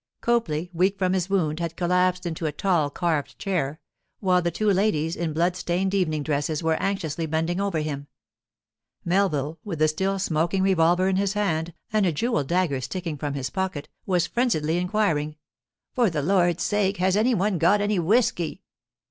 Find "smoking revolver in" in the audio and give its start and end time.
10.17-11.17